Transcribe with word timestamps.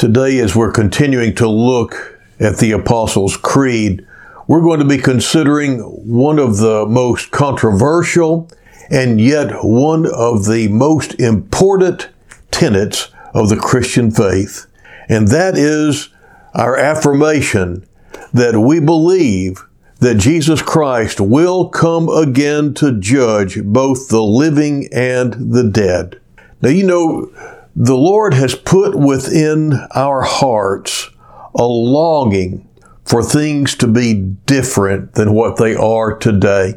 Today, 0.00 0.38
as 0.38 0.56
we're 0.56 0.72
continuing 0.72 1.34
to 1.34 1.46
look 1.46 2.18
at 2.38 2.56
the 2.56 2.72
Apostles' 2.72 3.36
Creed, 3.36 4.06
we're 4.46 4.62
going 4.62 4.80
to 4.80 4.86
be 4.86 4.96
considering 4.96 5.80
one 5.80 6.38
of 6.38 6.56
the 6.56 6.86
most 6.86 7.32
controversial 7.32 8.48
and 8.90 9.20
yet 9.20 9.62
one 9.62 10.06
of 10.06 10.46
the 10.46 10.68
most 10.68 11.20
important 11.20 12.08
tenets 12.50 13.10
of 13.34 13.50
the 13.50 13.58
Christian 13.58 14.10
faith. 14.10 14.64
And 15.10 15.28
that 15.28 15.58
is 15.58 16.08
our 16.54 16.78
affirmation 16.78 17.86
that 18.32 18.58
we 18.58 18.80
believe 18.80 19.66
that 19.98 20.14
Jesus 20.14 20.62
Christ 20.62 21.20
will 21.20 21.68
come 21.68 22.08
again 22.08 22.72
to 22.76 22.98
judge 22.98 23.62
both 23.64 24.08
the 24.08 24.22
living 24.22 24.88
and 24.94 25.52
the 25.52 25.64
dead. 25.64 26.18
Now, 26.62 26.70
you 26.70 26.86
know, 26.86 27.59
the 27.74 27.96
Lord 27.96 28.34
has 28.34 28.54
put 28.54 28.94
within 28.94 29.74
our 29.94 30.22
hearts 30.22 31.10
a 31.54 31.64
longing 31.64 32.68
for 33.04 33.22
things 33.22 33.74
to 33.76 33.86
be 33.86 34.14
different 34.14 35.14
than 35.14 35.32
what 35.32 35.56
they 35.56 35.74
are 35.74 36.16
today. 36.16 36.74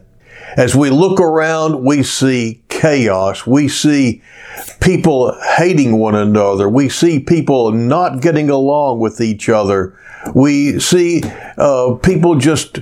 As 0.58 0.76
we 0.76 0.90
look 0.90 1.20
around, 1.20 1.84
we 1.84 2.04
see 2.04 2.64
chaos. 2.70 3.48
We 3.48 3.68
see 3.68 4.22
people 4.82 5.40
hating 5.58 5.98
one 5.98 6.16
another. 6.16 6.70
We 6.70 6.90
see 6.90 7.20
people 7.20 7.72
not 7.72 8.22
getting 8.22 8.50
along 8.50 9.00
with 9.00 9.22
each 9.22 9.50
other. 9.50 9.98
We 10.34 10.80
see 10.80 11.24
uh, 11.58 11.96
people 11.96 12.36
just 12.36 12.80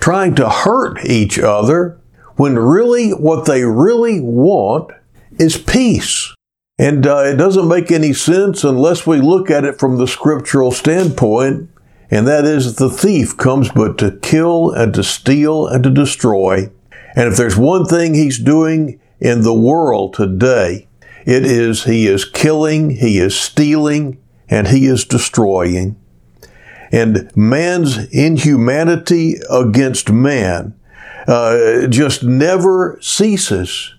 trying 0.00 0.34
to 0.36 0.48
hurt 0.48 1.04
each 1.04 1.38
other 1.38 1.98
when 2.36 2.58
really 2.58 3.10
what 3.10 3.46
they 3.46 3.64
really 3.64 4.20
want 4.20 4.90
is 5.38 5.56
peace. 5.56 6.34
And 6.78 7.06
uh, 7.06 7.24
it 7.24 7.36
doesn't 7.36 7.66
make 7.66 7.90
any 7.90 8.12
sense 8.12 8.62
unless 8.62 9.06
we 9.06 9.20
look 9.20 9.50
at 9.50 9.64
it 9.64 9.80
from 9.80 9.98
the 9.98 10.06
scriptural 10.06 10.70
standpoint, 10.70 11.68
and 12.10 12.26
that 12.26 12.44
is 12.44 12.76
the 12.76 12.88
thief 12.88 13.36
comes 13.36 13.70
but 13.70 13.98
to 13.98 14.12
kill 14.12 14.70
and 14.70 14.94
to 14.94 15.02
steal 15.02 15.66
and 15.66 15.82
to 15.82 15.90
destroy. 15.90 16.70
And 17.16 17.28
if 17.28 17.36
there's 17.36 17.56
one 17.56 17.84
thing 17.84 18.14
he's 18.14 18.38
doing 18.38 19.00
in 19.18 19.42
the 19.42 19.54
world 19.54 20.14
today, 20.14 20.86
it 21.26 21.44
is 21.44 21.84
he 21.84 22.06
is 22.06 22.24
killing, 22.24 22.90
he 22.90 23.18
is 23.18 23.38
stealing, 23.38 24.18
and 24.48 24.68
he 24.68 24.86
is 24.86 25.04
destroying. 25.04 25.96
And 26.92 27.30
man's 27.36 28.08
inhumanity 28.14 29.34
against 29.50 30.10
man 30.10 30.78
uh, 31.26 31.86
just 31.88 32.22
never 32.22 32.98
ceases. 33.02 33.94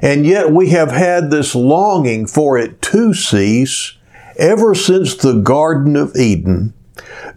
And 0.00 0.24
yet 0.26 0.52
we 0.52 0.70
have 0.70 0.90
had 0.90 1.30
this 1.30 1.54
longing 1.54 2.26
for 2.26 2.56
it 2.56 2.80
to 2.82 3.14
cease 3.14 3.94
ever 4.38 4.74
since 4.74 5.14
the 5.14 5.34
Garden 5.34 5.96
of 5.96 6.14
Eden. 6.16 6.74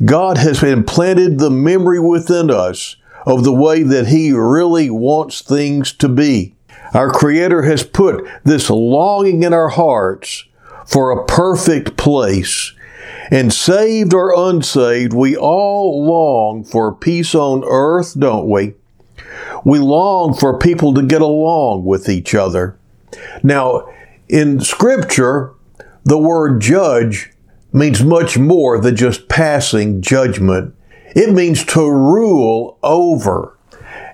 God 0.06 0.38
has 0.38 0.64
implanted 0.64 1.40
the 1.40 1.50
memory 1.50 2.00
within 2.00 2.50
us 2.50 2.96
of 3.26 3.44
the 3.44 3.54
way 3.54 3.84
that 3.84 4.08
He 4.08 4.32
really 4.32 4.90
wants 4.90 5.42
things 5.42 5.92
to 5.94 6.10
be. 6.10 6.56
Our 6.94 7.12
Creator 7.12 7.64
has 7.64 7.84
put 7.84 8.28
this 8.44 8.70
longing 8.70 9.44
in 9.44 9.54
our 9.54 9.70
hearts 9.70 10.46
for 10.86 11.12
a 11.12 11.26
perfect 11.26 11.98
place. 11.98 12.74
And 13.30 13.54
saved 13.54 14.14
or 14.14 14.34
unsaved, 14.36 15.14
we 15.14 15.38
all 15.38 16.06
long 16.06 16.66
for 16.66 16.94
peace 16.94 17.34
on 17.34 17.64
earth, 17.66 18.20
don't 18.20 18.50
we? 18.50 18.74
We 19.64 19.80
long 19.80 20.34
for 20.34 20.58
people 20.58 20.94
to 20.94 21.02
get 21.02 21.22
along 21.22 21.86
with 21.86 22.10
each 22.10 22.34
other. 22.34 22.78
Now, 23.44 23.88
in 24.28 24.60
Scripture, 24.62 25.54
the 26.04 26.18
word 26.18 26.62
judge 26.62 27.32
means 27.74 28.04
much 28.04 28.38
more 28.38 28.80
than 28.80 28.96
just 28.96 29.30
passing 29.30 30.02
judgment. 30.02 30.76
It 31.16 31.34
means 31.34 31.64
to 31.66 31.82
rule 31.82 32.78
over. 32.84 33.58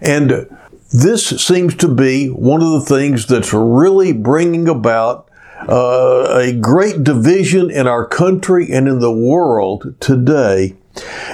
And 0.01 0.47
this 0.91 1.27
seems 1.27 1.75
to 1.75 1.87
be 1.87 2.27
one 2.27 2.61
of 2.61 2.71
the 2.71 2.81
things 2.81 3.25
that's 3.25 3.53
really 3.53 4.13
bringing 4.13 4.67
about 4.67 5.29
uh, 5.67 6.27
a 6.29 6.53
great 6.53 7.03
division 7.03 7.69
in 7.69 7.87
our 7.87 8.05
country 8.05 8.71
and 8.71 8.87
in 8.87 8.99
the 8.99 9.11
world 9.11 9.95
today. 9.99 10.75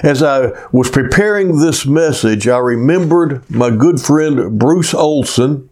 As 0.02 0.22
I 0.22 0.52
was 0.72 0.90
preparing 0.90 1.58
this 1.58 1.86
message, 1.86 2.48
I 2.48 2.58
remembered 2.58 3.48
my 3.50 3.70
good 3.70 4.00
friend 4.00 4.58
Bruce 4.58 4.94
Olson, 4.94 5.68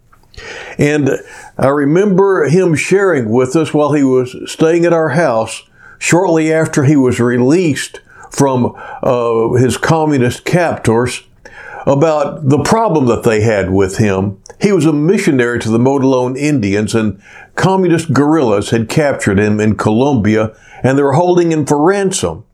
and 0.77 1.09
I 1.57 1.67
remember 1.67 2.45
him 2.45 2.75
sharing 2.75 3.29
with 3.29 3.55
us 3.55 3.73
while 3.73 3.93
he 3.93 4.03
was 4.03 4.35
staying 4.45 4.85
at 4.85 4.93
our 4.93 5.09
house 5.09 5.63
shortly 5.99 6.51
after 6.51 6.83
he 6.83 6.95
was 6.95 7.19
released 7.19 8.01
from 8.31 8.75
uh, 9.03 9.51
his 9.53 9.77
communist 9.77 10.43
captors 10.43 11.23
about 11.85 12.49
the 12.49 12.63
problem 12.63 13.05
that 13.05 13.23
they 13.23 13.41
had 13.41 13.69
with 13.69 13.97
him. 13.97 14.41
He 14.61 14.71
was 14.71 14.85
a 14.85 14.93
missionary 14.93 15.59
to 15.59 15.69
the 15.69 15.77
Motilone 15.77 16.37
Indians, 16.37 16.95
and 16.95 17.21
communist 17.55 18.13
guerrillas 18.13 18.69
had 18.69 18.89
captured 18.89 19.39
him 19.39 19.59
in 19.59 19.75
Colombia, 19.75 20.55
and 20.81 20.97
they 20.97 21.03
were 21.03 21.13
holding 21.13 21.51
him 21.51 21.65
for 21.65 21.81
ransom. 21.81 22.45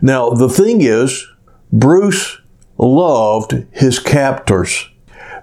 Now, 0.00 0.30
the 0.30 0.48
thing 0.48 0.80
is, 0.80 1.26
Bruce 1.72 2.38
loved 2.78 3.66
his 3.72 3.98
captors. 3.98 4.88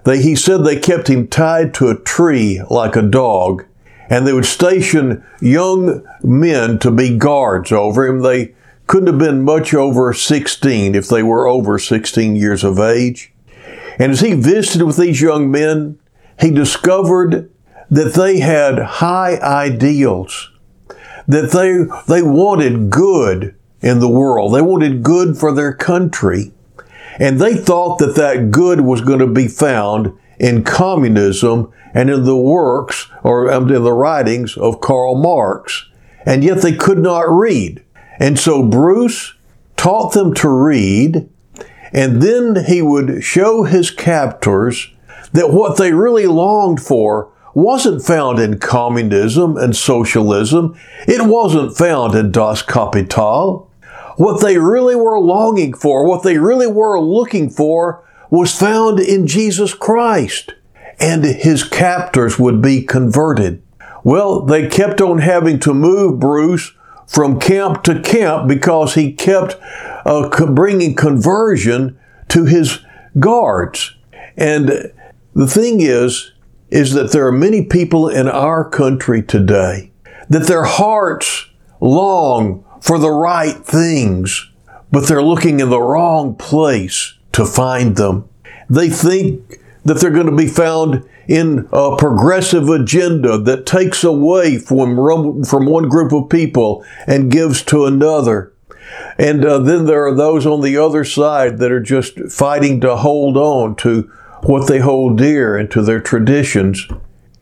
They, 0.04 0.22
he 0.22 0.34
said 0.34 0.58
they 0.58 0.78
kept 0.78 1.08
him 1.08 1.28
tied 1.28 1.74
to 1.74 1.88
a 1.88 1.98
tree 1.98 2.62
like 2.70 2.96
a 2.96 3.02
dog, 3.02 3.64
and 4.10 4.26
they 4.26 4.32
would 4.32 4.46
station 4.46 5.24
young 5.40 6.06
men 6.22 6.78
to 6.80 6.90
be 6.90 7.16
guards 7.16 7.72
over 7.72 8.06
him. 8.06 8.20
They 8.20 8.54
couldn't 8.86 9.08
have 9.08 9.18
been 9.18 9.42
much 9.42 9.74
over 9.74 10.12
16 10.12 10.94
if 10.94 11.08
they 11.08 11.22
were 11.22 11.46
over 11.46 11.78
16 11.78 12.36
years 12.36 12.64
of 12.64 12.78
age. 12.78 13.32
And 13.98 14.12
as 14.12 14.20
he 14.20 14.34
visited 14.34 14.84
with 14.84 14.96
these 14.96 15.20
young 15.20 15.50
men, 15.50 15.98
he 16.40 16.50
discovered 16.50 17.50
that 17.90 18.14
they 18.14 18.38
had 18.38 18.78
high 18.78 19.38
ideals, 19.38 20.50
that 21.26 21.50
they, 21.50 21.84
they 22.12 22.22
wanted 22.22 22.90
good 22.90 23.54
in 23.80 24.00
the 24.00 24.08
world. 24.08 24.54
They 24.54 24.62
wanted 24.62 25.02
good 25.02 25.36
for 25.36 25.52
their 25.52 25.72
country. 25.72 26.52
And 27.18 27.40
they 27.40 27.56
thought 27.56 27.98
that 27.98 28.16
that 28.16 28.50
good 28.50 28.82
was 28.82 29.00
going 29.00 29.18
to 29.18 29.26
be 29.26 29.48
found 29.48 30.16
in 30.38 30.62
communism 30.62 31.72
and 31.94 32.10
in 32.10 32.24
the 32.24 32.36
works 32.36 33.08
or 33.24 33.50
um, 33.52 33.72
in 33.72 33.82
the 33.82 33.92
writings 33.92 34.56
of 34.56 34.80
Karl 34.80 35.16
Marx. 35.16 35.88
And 36.24 36.44
yet 36.44 36.62
they 36.62 36.74
could 36.74 36.98
not 36.98 37.28
read. 37.28 37.82
And 38.20 38.38
so 38.38 38.62
Bruce 38.62 39.34
taught 39.76 40.12
them 40.12 40.34
to 40.34 40.48
read, 40.48 41.28
and 41.92 42.20
then 42.20 42.64
he 42.66 42.82
would 42.82 43.22
show 43.22 43.62
his 43.62 43.90
captors 43.90 44.90
that 45.32 45.52
what 45.52 45.78
they 45.78 45.92
really 45.92 46.26
longed 46.26 46.80
for 46.80 47.32
wasn't 47.54 48.02
found 48.02 48.38
in 48.38 48.58
communism 48.58 49.56
and 49.56 49.74
socialism. 49.74 50.78
It 51.06 51.26
wasn't 51.26 51.76
found 51.76 52.14
in 52.14 52.32
Das 52.32 52.62
Kapital. 52.62 53.67
What 54.18 54.42
they 54.42 54.58
really 54.58 54.96
were 54.96 55.20
longing 55.20 55.74
for, 55.74 56.04
what 56.04 56.24
they 56.24 56.38
really 56.38 56.66
were 56.66 57.00
looking 57.00 57.48
for, 57.48 58.04
was 58.30 58.58
found 58.58 58.98
in 58.98 59.28
Jesus 59.28 59.72
Christ. 59.72 60.54
And 61.00 61.24
his 61.24 61.62
captors 61.62 62.36
would 62.36 62.60
be 62.60 62.82
converted. 62.82 63.62
Well, 64.02 64.40
they 64.40 64.66
kept 64.66 65.00
on 65.00 65.18
having 65.18 65.60
to 65.60 65.72
move 65.72 66.18
Bruce 66.18 66.72
from 67.06 67.38
camp 67.38 67.84
to 67.84 68.00
camp 68.00 68.48
because 68.48 68.94
he 68.94 69.12
kept 69.12 69.56
uh, 70.04 70.28
bringing 70.46 70.96
conversion 70.96 71.96
to 72.30 72.44
his 72.44 72.80
guards. 73.20 73.94
And 74.36 74.92
the 75.34 75.46
thing 75.46 75.80
is, 75.80 76.32
is 76.70 76.92
that 76.94 77.12
there 77.12 77.26
are 77.28 77.32
many 77.32 77.64
people 77.64 78.08
in 78.08 78.26
our 78.26 78.68
country 78.68 79.22
today 79.22 79.92
that 80.28 80.48
their 80.48 80.64
hearts 80.64 81.46
long 81.80 82.64
for 82.80 82.98
the 82.98 83.10
right 83.10 83.56
things, 83.56 84.50
but 84.90 85.06
they're 85.06 85.22
looking 85.22 85.60
in 85.60 85.70
the 85.70 85.80
wrong 85.80 86.34
place 86.34 87.14
to 87.32 87.44
find 87.44 87.96
them. 87.96 88.28
They 88.70 88.88
think 88.88 89.58
that 89.84 90.00
they're 90.00 90.10
going 90.10 90.26
to 90.26 90.36
be 90.36 90.48
found 90.48 91.08
in 91.26 91.68
a 91.72 91.96
progressive 91.96 92.68
agenda 92.68 93.38
that 93.38 93.66
takes 93.66 94.02
away 94.02 94.58
from, 94.58 95.44
from 95.44 95.66
one 95.66 95.88
group 95.88 96.12
of 96.12 96.30
people 96.30 96.84
and 97.06 97.30
gives 97.30 97.62
to 97.62 97.84
another. 97.84 98.52
And 99.18 99.44
uh, 99.44 99.58
then 99.58 99.84
there 99.84 100.06
are 100.06 100.14
those 100.14 100.46
on 100.46 100.62
the 100.62 100.78
other 100.78 101.04
side 101.04 101.58
that 101.58 101.70
are 101.70 101.80
just 101.80 102.18
fighting 102.30 102.80
to 102.80 102.96
hold 102.96 103.36
on 103.36 103.76
to 103.76 104.10
what 104.44 104.68
they 104.68 104.78
hold 104.78 105.18
dear 105.18 105.56
and 105.56 105.70
to 105.72 105.82
their 105.82 106.00
traditions. 106.00 106.86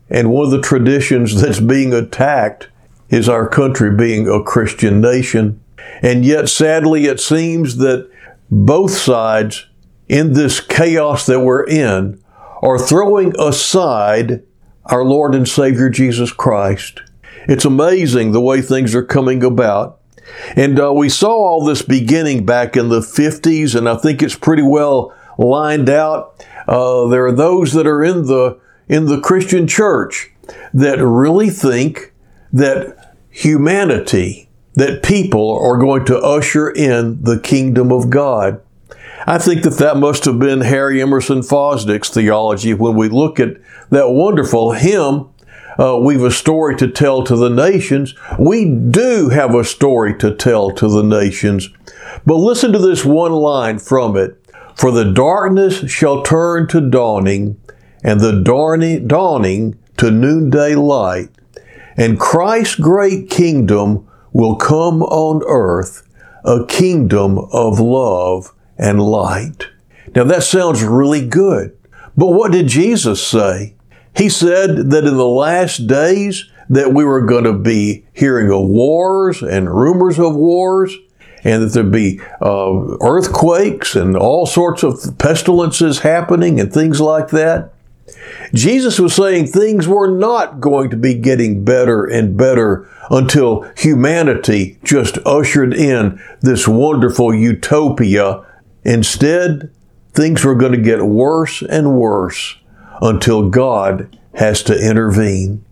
And 0.09 0.31
one 0.31 0.45
of 0.45 0.51
the 0.51 0.61
traditions 0.61 1.41
that's 1.41 1.59
being 1.59 1.93
attacked 1.93 2.67
is 3.09 3.29
our 3.29 3.47
country 3.47 3.95
being 3.95 4.27
a 4.27 4.43
Christian 4.43 5.01
nation. 5.01 5.61
And 6.01 6.25
yet, 6.25 6.49
sadly, 6.49 7.05
it 7.05 7.19
seems 7.19 7.77
that 7.77 8.09
both 8.49 8.91
sides 8.91 9.67
in 10.07 10.33
this 10.33 10.59
chaos 10.59 11.25
that 11.25 11.41
we're 11.41 11.65
in 11.65 12.21
are 12.61 12.79
throwing 12.79 13.33
aside 13.39 14.43
our 14.85 15.03
Lord 15.03 15.35
and 15.35 15.47
Savior 15.47 15.89
Jesus 15.89 16.31
Christ. 16.31 17.01
It's 17.47 17.65
amazing 17.65 18.31
the 18.31 18.41
way 18.41 18.61
things 18.61 18.95
are 18.95 19.03
coming 19.03 19.43
about. 19.43 19.99
And 20.55 20.79
uh, 20.79 20.93
we 20.93 21.09
saw 21.09 21.31
all 21.31 21.63
this 21.63 21.81
beginning 21.81 22.45
back 22.45 22.75
in 22.75 22.89
the 22.89 22.99
50s, 22.99 23.75
and 23.75 23.87
I 23.87 23.95
think 23.95 24.21
it's 24.21 24.35
pretty 24.35 24.63
well 24.63 25.13
lined 25.37 25.89
out. 25.89 26.45
Uh, 26.67 27.07
there 27.07 27.25
are 27.25 27.31
those 27.31 27.73
that 27.73 27.87
are 27.87 28.03
in 28.03 28.27
the 28.27 28.59
in 28.89 29.05
the 29.05 29.19
Christian 29.19 29.67
church 29.67 30.31
that 30.73 30.99
really 30.99 31.49
think 31.49 32.13
that 32.53 33.15
humanity, 33.29 34.49
that 34.75 35.03
people 35.03 35.57
are 35.59 35.77
going 35.77 36.05
to 36.05 36.17
usher 36.19 36.69
in 36.69 37.21
the 37.23 37.39
kingdom 37.39 37.91
of 37.91 38.09
God. 38.09 38.61
I 39.25 39.37
think 39.37 39.63
that 39.63 39.77
that 39.77 39.97
must 39.97 40.25
have 40.25 40.39
been 40.39 40.61
Harry 40.61 41.01
Emerson 41.01 41.41
Fosdick's 41.41 42.09
theology 42.09 42.73
when 42.73 42.95
we 42.95 43.09
look 43.09 43.39
at 43.39 43.57
that 43.89 44.11
wonderful 44.11 44.71
hymn, 44.71 45.29
uh, 45.79 45.99
We've 46.01 46.23
a 46.23 46.31
story 46.31 46.75
to 46.77 46.87
tell 46.87 47.23
to 47.23 47.35
the 47.35 47.49
nations. 47.49 48.15
We 48.39 48.65
do 48.65 49.29
have 49.29 49.53
a 49.53 49.63
story 49.63 50.17
to 50.17 50.33
tell 50.33 50.71
to 50.71 50.87
the 50.87 51.03
nations. 51.03 51.69
But 52.25 52.37
listen 52.37 52.71
to 52.71 52.79
this 52.79 53.05
one 53.05 53.33
line 53.33 53.79
from 53.79 54.17
it. 54.17 54.43
For 54.75 54.91
the 54.91 55.11
darkness 55.11 55.89
shall 55.89 56.23
turn 56.23 56.67
to 56.69 56.81
dawning, 56.81 57.59
and 58.03 58.19
the 58.19 58.41
dawning 58.41 59.77
to 59.97 60.11
noonday 60.11 60.75
light. 60.75 61.29
And 61.97 62.19
Christ's 62.19 62.75
great 62.75 63.29
kingdom 63.29 64.07
will 64.31 64.55
come 64.55 65.01
on 65.01 65.43
earth, 65.47 66.07
a 66.45 66.65
kingdom 66.65 67.39
of 67.51 67.79
love 67.79 68.53
and 68.77 69.01
light. 69.01 69.67
Now 70.15 70.23
that 70.25 70.43
sounds 70.43 70.83
really 70.83 71.27
good. 71.27 71.75
But 72.15 72.27
what 72.27 72.51
did 72.51 72.67
Jesus 72.67 73.25
say? 73.25 73.75
He 74.15 74.29
said 74.29 74.89
that 74.91 75.05
in 75.05 75.17
the 75.17 75.27
last 75.27 75.87
days 75.87 76.49
that 76.69 76.93
we 76.93 77.05
were 77.05 77.21
going 77.21 77.43
to 77.45 77.53
be 77.53 78.05
hearing 78.13 78.51
of 78.51 78.67
wars 78.67 79.41
and 79.41 79.73
rumors 79.73 80.19
of 80.19 80.35
wars 80.35 80.95
and 81.43 81.63
that 81.63 81.67
there'd 81.67 81.91
be 81.91 82.19
uh, 82.41 82.97
earthquakes 83.01 83.95
and 83.95 84.17
all 84.17 84.45
sorts 84.45 84.83
of 84.83 85.17
pestilences 85.17 85.99
happening 85.99 86.59
and 86.59 86.73
things 86.73 86.99
like 86.99 87.29
that. 87.29 87.73
Jesus 88.53 88.99
was 88.99 89.15
saying 89.15 89.47
things 89.47 89.87
were 89.87 90.09
not 90.09 90.59
going 90.59 90.89
to 90.89 90.97
be 90.97 91.13
getting 91.13 91.63
better 91.63 92.05
and 92.05 92.37
better 92.37 92.89
until 93.09 93.69
humanity 93.77 94.79
just 94.83 95.17
ushered 95.25 95.73
in 95.73 96.21
this 96.41 96.67
wonderful 96.67 97.33
utopia. 97.33 98.45
Instead, 98.83 99.71
things 100.13 100.43
were 100.43 100.55
going 100.55 100.71
to 100.71 100.77
get 100.77 101.05
worse 101.05 101.61
and 101.61 101.97
worse 101.99 102.57
until 103.01 103.49
God 103.49 104.17
has 104.33 104.63
to 104.63 104.73
intervene. 104.73 105.63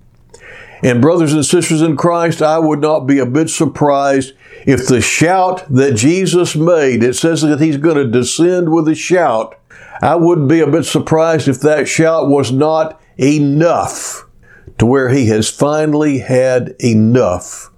And, 0.83 1.01
brothers 1.01 1.33
and 1.33 1.45
sisters 1.45 1.81
in 1.81 1.97
Christ, 1.97 2.41
I 2.41 2.59
would 2.59 2.79
not 2.79 3.01
be 3.01 3.17
a 3.17 3.25
bit 3.25 3.49
surprised 3.49 4.33
if 4.67 4.87
the 4.87 5.01
shout 5.01 5.65
that 5.73 5.95
Jesus 5.95 6.55
made, 6.55 7.01
it 7.01 7.15
says 7.15 7.41
that 7.41 7.59
he's 7.59 7.77
going 7.77 7.95
to 7.95 8.07
descend 8.07 8.71
with 8.71 8.87
a 8.87 8.95
shout. 8.95 9.57
I 10.01 10.15
wouldn't 10.15 10.49
be 10.49 10.59
a 10.59 10.67
bit 10.67 10.83
surprised 10.83 11.47
if 11.47 11.61
that 11.61 11.87
shout 11.87 12.27
was 12.27 12.51
not 12.51 13.01
enough 13.17 14.25
to 14.77 14.85
where 14.85 15.09
he 15.09 15.27
has 15.27 15.49
finally 15.49 16.19
had 16.19 16.75
enough 16.79 17.71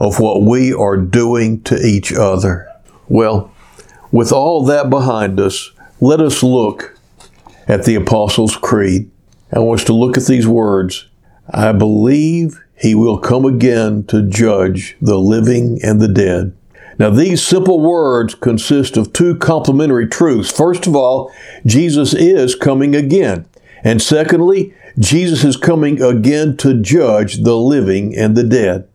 of 0.00 0.20
what 0.20 0.42
we 0.42 0.72
are 0.72 0.96
doing 0.96 1.62
to 1.62 1.76
each 1.76 2.12
other. 2.12 2.68
Well, 3.08 3.52
with 4.12 4.32
all 4.32 4.64
that 4.66 4.90
behind 4.90 5.40
us, 5.40 5.72
let 6.00 6.20
us 6.20 6.42
look 6.42 6.96
at 7.66 7.84
the 7.84 7.94
Apostles' 7.94 8.56
Creed. 8.56 9.10
I 9.52 9.58
want 9.58 9.80
us 9.80 9.86
to 9.86 9.94
look 9.94 10.16
at 10.16 10.26
these 10.26 10.46
words. 10.46 11.08
I 11.50 11.72
believe 11.72 12.60
he 12.76 12.94
will 12.94 13.18
come 13.18 13.44
again 13.44 14.04
to 14.04 14.22
judge 14.22 14.96
the 15.00 15.18
living 15.18 15.78
and 15.82 16.00
the 16.00 16.08
dead. 16.08 16.54
Now, 16.98 17.10
these 17.10 17.42
simple 17.42 17.80
words 17.80 18.34
consist 18.34 18.96
of 18.96 19.12
two 19.12 19.36
complementary 19.36 20.06
truths. 20.06 20.50
First 20.50 20.86
of 20.86 20.94
all, 20.94 21.32
Jesus 21.66 22.14
is 22.14 22.54
coming 22.54 22.94
again. 22.94 23.46
And 23.82 24.00
secondly, 24.00 24.74
Jesus 24.98 25.44
is 25.44 25.56
coming 25.56 26.00
again 26.00 26.56
to 26.58 26.80
judge 26.80 27.42
the 27.42 27.56
living 27.56 28.16
and 28.16 28.36
the 28.36 28.44
dead. 28.44 28.88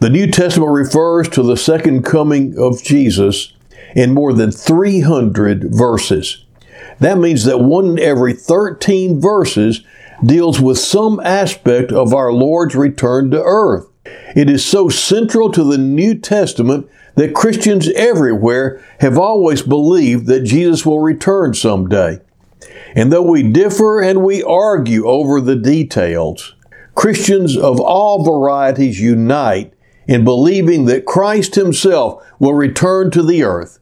The 0.00 0.10
New 0.10 0.30
Testament 0.30 0.72
refers 0.72 1.28
to 1.30 1.42
the 1.42 1.56
second 1.56 2.04
coming 2.04 2.58
of 2.58 2.82
Jesus 2.82 3.52
in 3.94 4.14
more 4.14 4.32
than 4.32 4.50
300 4.50 5.64
verses. 5.72 6.44
That 6.98 7.18
means 7.18 7.44
that 7.44 7.60
one 7.60 7.90
in 7.90 7.98
every 7.98 8.32
13 8.32 9.20
verses 9.20 9.82
deals 10.24 10.60
with 10.60 10.78
some 10.78 11.20
aspect 11.20 11.92
of 11.92 12.14
our 12.14 12.32
Lord's 12.32 12.74
return 12.74 13.30
to 13.30 13.42
earth. 13.42 13.86
It 14.34 14.50
is 14.50 14.64
so 14.64 14.88
central 14.88 15.50
to 15.52 15.64
the 15.64 15.78
New 15.78 16.14
Testament 16.16 16.88
that 17.14 17.34
Christians 17.34 17.88
everywhere 17.90 18.84
have 19.00 19.18
always 19.18 19.62
believed 19.62 20.26
that 20.26 20.44
Jesus 20.44 20.84
will 20.84 21.00
return 21.00 21.54
someday. 21.54 22.20
And 22.94 23.12
though 23.12 23.22
we 23.22 23.42
differ 23.42 24.00
and 24.00 24.22
we 24.22 24.42
argue 24.42 25.06
over 25.06 25.40
the 25.40 25.56
details, 25.56 26.54
Christians 26.94 27.56
of 27.56 27.80
all 27.80 28.24
varieties 28.24 29.00
unite 29.00 29.72
in 30.06 30.24
believing 30.24 30.84
that 30.84 31.06
Christ 31.06 31.54
Himself 31.54 32.24
will 32.38 32.54
return 32.54 33.10
to 33.12 33.22
the 33.22 33.42
earth. 33.42 33.78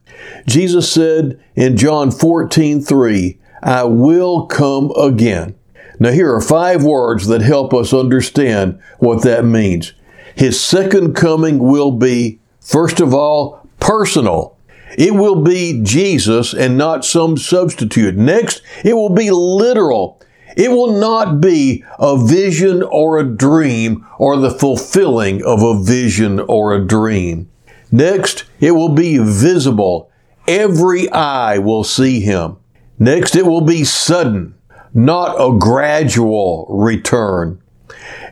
Jesus 0.46 0.90
said 0.90 1.42
in 1.54 1.76
John 1.76 2.10
14, 2.10 2.80
3, 2.80 3.38
I 3.62 3.84
will 3.84 4.46
come 4.46 4.90
again. 4.92 5.54
Now, 5.98 6.10
here 6.10 6.34
are 6.34 6.40
five 6.40 6.82
words 6.82 7.26
that 7.28 7.42
help 7.42 7.72
us 7.74 7.92
understand 7.92 8.80
what 8.98 9.22
that 9.22 9.44
means. 9.44 9.92
His 10.34 10.60
second 10.60 11.14
coming 11.14 11.58
will 11.58 11.92
be, 11.92 12.40
first 12.60 13.00
of 13.00 13.14
all, 13.14 13.66
personal. 13.80 14.56
It 14.98 15.14
will 15.14 15.42
be 15.42 15.80
Jesus 15.82 16.52
and 16.52 16.76
not 16.76 17.04
some 17.04 17.36
substitute. 17.36 18.16
Next, 18.16 18.62
it 18.84 18.94
will 18.94 19.10
be 19.10 19.30
literal. 19.30 20.20
It 20.56 20.70
will 20.70 20.98
not 20.98 21.40
be 21.40 21.82
a 21.98 22.18
vision 22.22 22.82
or 22.82 23.18
a 23.18 23.24
dream 23.24 24.06
or 24.18 24.36
the 24.36 24.50
fulfilling 24.50 25.42
of 25.44 25.62
a 25.62 25.82
vision 25.82 26.40
or 26.40 26.74
a 26.74 26.84
dream. 26.84 27.50
Next, 27.90 28.44
it 28.60 28.72
will 28.72 28.90
be 28.90 29.18
visible. 29.18 30.10
Every 30.46 31.10
eye 31.10 31.58
will 31.58 31.84
see 31.84 32.20
him. 32.20 32.56
Next, 32.98 33.34
it 33.34 33.46
will 33.46 33.62
be 33.62 33.84
sudden 33.84 34.54
not 34.94 35.36
a 35.40 35.58
gradual 35.58 36.66
return. 36.68 37.61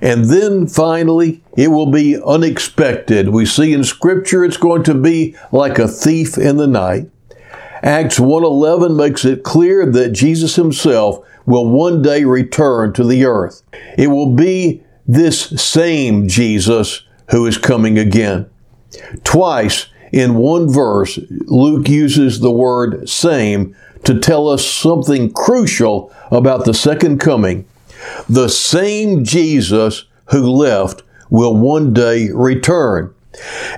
And 0.01 0.27
then 0.27 0.67
finally, 0.67 1.43
it 1.57 1.69
will 1.69 1.91
be 1.91 2.21
unexpected. 2.21 3.29
We 3.29 3.45
see 3.45 3.73
in 3.73 3.85
scripture 3.85 4.45
it's 4.45 4.57
going 4.57 4.83
to 4.85 4.95
be 4.95 5.37
like 5.53 5.79
a 5.79 5.89
thief 5.89 6.39
in 6.39 6.57
the 6.57 6.67
night. 6.67 7.11
Acts 7.83 8.19
1:11 8.19 8.95
makes 8.95 9.25
it 9.25 9.43
clear 9.43 9.87
that 9.87 10.13
Jesus 10.13 10.57
himself 10.57 11.21
will 11.47 11.69
one 11.69 12.03
day 12.03 12.25
return 12.25 12.93
to 12.93 13.05
the 13.05 13.25
earth. 13.25 13.63
It 13.97 14.09
will 14.09 14.33
be 14.35 14.83
this 15.07 15.41
same 15.61 16.29
Jesus 16.29 17.03
who 17.31 17.47
is 17.47 17.59
coming 17.59 17.99
again. 17.99 18.47
Twice 19.25 19.87
in 20.13 20.35
one 20.35 20.69
verse, 20.69 21.19
Luke 21.47 21.89
uses 21.89 22.41
the 22.41 22.51
word 22.51 23.09
same 23.09 23.75
to 24.05 24.19
tell 24.19 24.49
us 24.49 24.65
something 24.65 25.33
crucial 25.33 26.13
about 26.31 26.65
the 26.65 26.75
second 26.75 27.19
coming. 27.19 27.65
The 28.29 28.49
same 28.49 29.25
Jesus 29.25 30.05
who 30.27 30.51
left 30.51 31.03
will 31.29 31.57
one 31.57 31.93
day 31.93 32.29
return, 32.33 33.15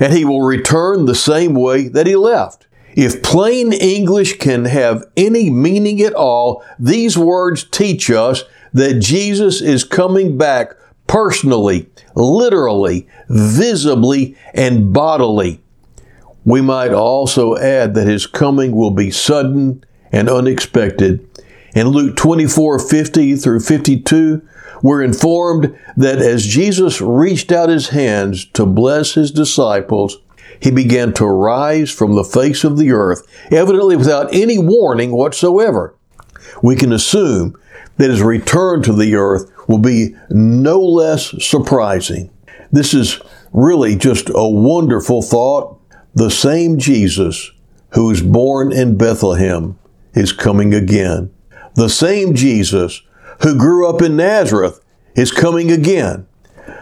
and 0.01 0.13
he 0.13 0.25
will 0.25 0.43
return 0.43 1.05
the 1.05 1.15
same 1.15 1.55
way 1.55 1.89
that 1.89 2.07
he 2.07 2.17
left. 2.17 2.67
If 2.95 3.23
plain 3.23 3.73
English 3.73 4.39
can 4.39 4.67
have 4.67 5.05
any 5.17 5.49
meaning 5.49 6.03
at 6.03 6.15
all, 6.15 6.63
these 6.79 7.17
words 7.17 7.65
teach 7.65 8.11
us 8.11 8.45
that 8.75 9.01
Jesus 9.01 9.61
is 9.61 9.85
coming 9.85 10.37
back 10.37 10.75
personally, 11.07 11.89
literally, 12.15 13.07
visibly, 13.29 14.37
and 14.55 14.93
bodily. 14.93 15.61
We 16.45 16.61
might 16.61 16.93
also 16.93 17.57
add 17.57 17.95
that 17.95 18.09
his 18.09 18.27
coming 18.27 18.75
will 18.75 18.91
be 18.91 19.11
sudden 19.11 19.85
and 20.11 20.29
unexpected. 20.29 21.27
In 21.75 21.89
Luke 21.89 22.17
24 22.17 22.79
50 22.79 23.37
through 23.37 23.61
52, 23.61 24.43
we're 24.83 25.03
informed 25.03 25.79
that 25.97 26.19
as 26.19 26.45
Jesus 26.45 27.01
reached 27.01 27.51
out 27.51 27.71
his 27.71 27.89
hands 27.89 28.45
to 28.53 28.67
bless 28.67 29.15
his 29.15 29.31
disciples, 29.31 30.19
he 30.61 30.71
began 30.71 31.15
to 31.15 31.27
rise 31.27 31.91
from 31.91 32.15
the 32.15 32.25
face 32.25 32.63
of 32.63 32.77
the 32.77 32.93
earth, 32.93 33.27
evidently 33.51 33.97
without 33.97 34.35
any 34.35 34.59
warning 34.59 35.13
whatsoever. 35.13 35.95
We 36.63 36.77
can 36.77 36.93
assume 36.93 37.59
that 37.97 38.11
his 38.11 38.23
return 38.23 38.83
to 38.83 38.93
the 38.93 39.15
earth 39.15 39.51
will 39.67 39.79
be 39.79 40.15
no 40.29 40.79
less 40.79 41.35
surprising. 41.43 42.31
This 42.71 42.93
is 42.93 43.19
really 43.53 43.97
just 43.97 44.29
a 44.35 44.49
wonderful 44.49 45.23
thought. 45.23 45.79
The 46.15 46.31
same 46.31 46.79
Jesus 46.79 47.51
who 47.95 48.09
was 48.09 48.21
born 48.21 48.73
in 48.73 48.99
Bethlehem 48.99 49.79
is 50.15 50.33
coming 50.33 50.75
again. 50.75 51.31
The 51.75 51.89
same 51.89 52.35
Jesus 52.35 53.03
who 53.43 53.57
grew 53.57 53.89
up 53.89 54.03
in 54.03 54.17
Nazareth 54.17 54.81
is 55.15 55.31
coming 55.31 55.71
again. 55.71 56.27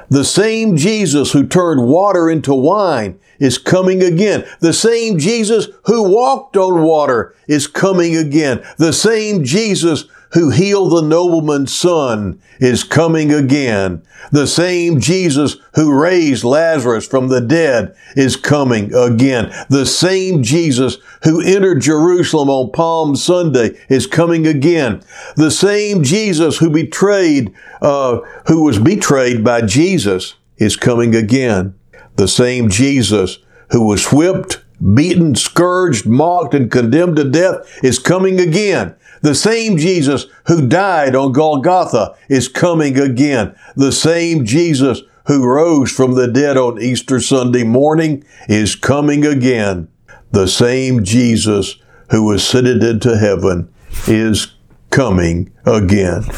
The 0.09 0.25
same 0.25 0.77
Jesus 0.77 1.33
who 1.33 1.47
turned 1.47 1.87
water 1.87 2.29
into 2.29 2.53
wine 2.53 3.19
is 3.39 3.59
coming 3.59 4.03
again. 4.03 4.45
The 4.61 4.73
same 4.73 5.19
Jesus 5.19 5.69
who 5.85 6.11
walked 6.11 6.57
on 6.57 6.83
water 6.83 7.35
is 7.47 7.67
coming 7.67 8.17
again. 8.17 8.65
The 8.77 8.93
same 8.93 9.45
Jesus 9.45 10.05
who 10.33 10.51
healed 10.51 10.93
the 10.93 11.03
nobleman's 11.03 11.75
son 11.75 12.41
is 12.61 12.85
coming 12.85 13.33
again. 13.33 14.03
The 14.31 14.47
same 14.47 15.01
Jesus 15.01 15.57
who 15.75 15.93
raised 15.93 16.45
Lazarus 16.45 17.07
from 17.07 17.29
the 17.29 17.41
dead 17.41 17.95
is 18.17 18.37
coming 18.37 18.95
again. 18.95 19.53
The 19.69 19.87
same 19.87 20.43
Jesus 20.43 20.99
who 21.25 21.41
entered 21.41 21.81
Jerusalem 21.81 22.49
on 22.49 22.71
Palm 22.71 23.17
Sunday 23.17 23.77
is 23.89 24.07
coming 24.07 24.47
again. 24.47 25.03
The 25.37 25.51
same 25.51 26.05
Jesus 26.05 26.59
who 26.59 26.71
betrayed, 26.71 27.53
uh, 27.83 28.21
who 28.47 28.63
was 28.63 28.79
betrayed 28.79 29.43
by 29.43 29.63
Jesus 29.63 30.35
is 30.59 30.77
coming 30.77 31.15
again. 31.15 31.75
The 32.17 32.29
same 32.29 32.69
Jesus 32.69 33.39
who 33.71 33.87
was 33.87 34.13
whipped, 34.13 34.63
beaten, 34.95 35.35
scourged, 35.35 36.07
mocked, 36.07 36.55
and 36.55 36.71
condemned 36.71 37.17
to 37.17 37.25
death 37.25 37.83
is 37.83 37.99
coming 37.99 38.41
again. 38.41 38.95
The 39.23 39.35
same 39.35 39.77
Jesus 39.77 40.27
who 40.47 40.67
died 40.67 41.15
on 41.15 41.33
Golgotha 41.33 42.15
is 42.29 42.49
coming 42.49 42.99
again. 42.99 43.55
The 43.77 43.93
same 43.93 44.45
Jesus 44.45 45.03
who 45.27 45.47
rose 45.47 45.93
from 45.93 46.15
the 46.15 46.27
dead 46.27 46.57
on 46.57 46.81
Easter 46.81 47.21
Sunday 47.21 47.65
morning 47.65 48.25
is 48.49 48.75
coming 48.75 49.27
again. 49.27 49.89
The 50.33 50.47
same 50.47 51.05
Jesus 51.05 51.77
who 52.11 52.33
ascended 52.33 52.83
into 52.83 53.19
heaven 53.19 53.73
is 54.07 54.55
coming 54.91 55.53
again. 55.67 56.23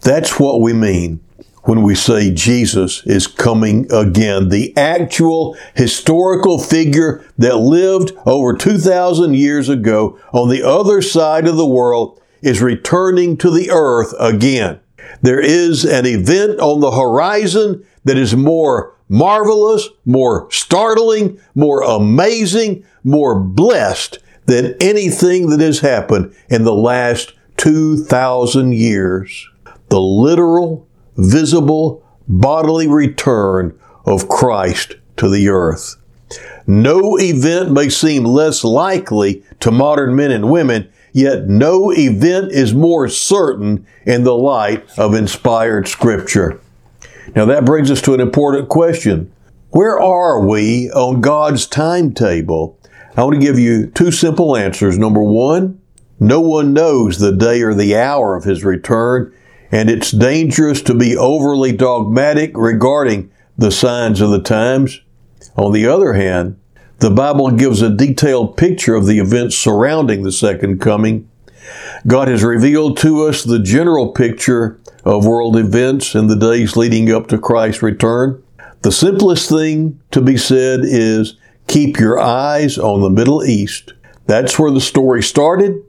That's 0.00 0.40
what 0.40 0.60
we 0.60 0.72
mean 0.72 1.20
when 1.70 1.82
we 1.82 1.94
say 1.94 2.34
Jesus 2.34 3.06
is 3.06 3.28
coming 3.28 3.86
again. 3.92 4.48
The 4.48 4.76
actual 4.76 5.56
historical 5.76 6.58
figure 6.58 7.24
that 7.38 7.58
lived 7.58 8.10
over 8.26 8.56
2,000 8.56 9.34
years 9.34 9.68
ago 9.68 10.18
on 10.32 10.48
the 10.48 10.64
other 10.64 11.00
side 11.00 11.46
of 11.46 11.56
the 11.56 11.64
world 11.64 12.20
is 12.42 12.60
returning 12.60 13.36
to 13.36 13.50
the 13.52 13.70
earth 13.70 14.12
again. 14.18 14.80
There 15.22 15.38
is 15.38 15.84
an 15.84 16.06
event 16.06 16.58
on 16.58 16.80
the 16.80 16.90
horizon 16.90 17.86
that 18.02 18.18
is 18.18 18.34
more 18.34 18.96
marvelous, 19.08 19.88
more 20.04 20.50
startling, 20.50 21.38
more 21.54 21.82
amazing, 21.82 22.84
more 23.04 23.38
blessed 23.38 24.18
than 24.46 24.74
anything 24.80 25.50
that 25.50 25.60
has 25.60 25.78
happened 25.78 26.34
in 26.48 26.64
the 26.64 26.74
last 26.74 27.32
2,000 27.58 28.72
years. 28.72 29.48
The 29.88 30.00
literal 30.00 30.88
visible 31.20 32.02
bodily 32.28 32.88
return 32.88 33.78
of 34.04 34.28
Christ 34.28 34.96
to 35.16 35.28
the 35.28 35.48
earth. 35.48 35.96
No 36.66 37.18
event 37.18 37.72
may 37.72 37.88
seem 37.88 38.24
less 38.24 38.62
likely 38.64 39.42
to 39.60 39.70
modern 39.70 40.14
men 40.14 40.30
and 40.30 40.50
women, 40.50 40.88
yet 41.12 41.48
no 41.48 41.92
event 41.92 42.52
is 42.52 42.72
more 42.72 43.08
certain 43.08 43.86
in 44.06 44.24
the 44.24 44.34
light 44.34 44.86
of 44.98 45.14
inspired 45.14 45.88
scripture. 45.88 46.60
Now 47.34 47.44
that 47.46 47.64
brings 47.64 47.90
us 47.90 48.00
to 48.02 48.14
an 48.14 48.20
important 48.20 48.68
question. 48.68 49.32
Where 49.70 50.00
are 50.00 50.44
we 50.44 50.90
on 50.90 51.20
God's 51.20 51.66
timetable? 51.66 52.78
I 53.16 53.22
want 53.24 53.34
to 53.34 53.40
give 53.40 53.58
you 53.58 53.88
two 53.88 54.10
simple 54.10 54.56
answers. 54.56 54.98
Number 54.98 55.22
one, 55.22 55.80
no 56.18 56.40
one 56.40 56.72
knows 56.72 57.18
the 57.18 57.32
day 57.32 57.62
or 57.62 57.74
the 57.74 57.96
hour 57.96 58.36
of 58.36 58.44
his 58.44 58.64
return, 58.64 59.32
and 59.70 59.88
it's 59.88 60.10
dangerous 60.10 60.82
to 60.82 60.94
be 60.94 61.16
overly 61.16 61.72
dogmatic 61.72 62.52
regarding 62.56 63.30
the 63.56 63.70
signs 63.70 64.20
of 64.20 64.30
the 64.30 64.42
times. 64.42 65.00
On 65.56 65.72
the 65.72 65.86
other 65.86 66.14
hand, 66.14 66.58
the 66.98 67.10
Bible 67.10 67.50
gives 67.50 67.80
a 67.80 67.94
detailed 67.94 68.56
picture 68.56 68.94
of 68.94 69.06
the 69.06 69.18
events 69.18 69.56
surrounding 69.56 70.22
the 70.22 70.32
second 70.32 70.80
coming. 70.80 71.28
God 72.06 72.28
has 72.28 72.42
revealed 72.42 72.98
to 72.98 73.26
us 73.26 73.42
the 73.42 73.58
general 73.58 74.12
picture 74.12 74.80
of 75.04 75.26
world 75.26 75.56
events 75.56 76.14
in 76.14 76.26
the 76.26 76.36
days 76.36 76.76
leading 76.76 77.12
up 77.12 77.28
to 77.28 77.38
Christ's 77.38 77.82
return. 77.82 78.42
The 78.82 78.92
simplest 78.92 79.48
thing 79.48 80.00
to 80.10 80.20
be 80.20 80.36
said 80.36 80.80
is 80.82 81.36
keep 81.68 81.98
your 81.98 82.18
eyes 82.18 82.78
on 82.78 83.02
the 83.02 83.10
Middle 83.10 83.44
East. 83.44 83.92
That's 84.26 84.58
where 84.58 84.70
the 84.70 84.80
story 84.80 85.22
started, 85.22 85.82